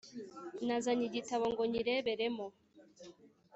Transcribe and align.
Nazanye 0.65 1.03
igitabo 1.07 1.45
ngo 1.51 1.63
nyireberemo 1.71 2.45